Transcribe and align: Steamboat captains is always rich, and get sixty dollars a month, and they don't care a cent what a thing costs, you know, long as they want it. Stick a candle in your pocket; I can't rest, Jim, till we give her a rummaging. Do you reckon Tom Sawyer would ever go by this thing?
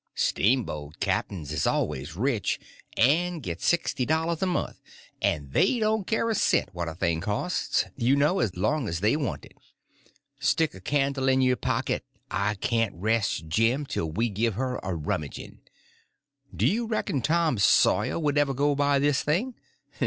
Steamboat 0.15 0.99
captains 0.99 1.51
is 1.51 1.67
always 1.67 2.15
rich, 2.15 2.59
and 2.97 3.43
get 3.43 3.61
sixty 3.61 4.03
dollars 4.03 4.41
a 4.41 4.47
month, 4.47 4.81
and 5.21 5.51
they 5.51 5.77
don't 5.77 6.07
care 6.07 6.27
a 6.31 6.33
cent 6.33 6.69
what 6.73 6.87
a 6.87 6.95
thing 6.95 7.21
costs, 7.21 7.85
you 7.97 8.15
know, 8.15 8.43
long 8.55 8.87
as 8.87 9.01
they 9.01 9.15
want 9.15 9.45
it. 9.45 9.51
Stick 10.39 10.73
a 10.73 10.81
candle 10.81 11.29
in 11.29 11.39
your 11.39 11.55
pocket; 11.55 12.03
I 12.31 12.55
can't 12.55 12.95
rest, 12.95 13.45
Jim, 13.47 13.85
till 13.85 14.11
we 14.11 14.29
give 14.29 14.55
her 14.55 14.79
a 14.81 14.95
rummaging. 14.95 15.59
Do 16.51 16.65
you 16.65 16.87
reckon 16.87 17.21
Tom 17.21 17.59
Sawyer 17.59 18.17
would 18.17 18.39
ever 18.39 18.55
go 18.55 18.73
by 18.73 18.97
this 18.97 19.21
thing? 19.21 19.53